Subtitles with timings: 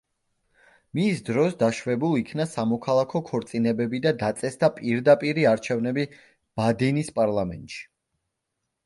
[0.99, 6.07] მის დროს დაშვებულ იქნა სამოქალაქო ქორწინებები და დაწესდა პირდაპირი არჩევნები
[6.63, 7.85] ბადენის პარლამენტში.